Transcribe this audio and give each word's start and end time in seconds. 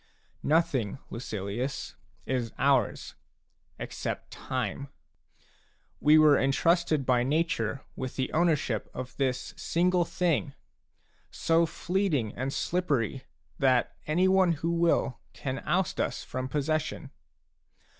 Nothing, 0.41 0.97
Lucilius, 1.11 1.93
is 2.25 2.51
ours, 2.57 3.13
except 3.77 4.31
time. 4.31 4.87
We 5.99 6.17
were 6.17 6.39
entrusted 6.39 7.05
by 7.05 7.21
nature 7.21 7.83
with 7.95 8.15
the 8.15 8.33
owner 8.33 8.55
ship 8.55 8.89
of 8.95 9.15
this 9.17 9.53
single 9.57 10.03
thing, 10.03 10.55
so 11.29 11.67
fleeting 11.67 12.33
and 12.35 12.51
slippery 12.51 13.25
that 13.59 13.95
anyone 14.07 14.53
who 14.53 14.71
will 14.71 15.19
can 15.33 15.59
oust 15.67 16.01
us 16.01 16.23
from 16.23 16.47
possession. 16.49 17.11